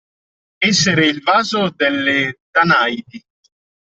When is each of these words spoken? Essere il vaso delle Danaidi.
Essere 0.57 1.05
il 1.05 1.21
vaso 1.21 1.69
delle 1.75 2.39
Danaidi. 2.49 3.23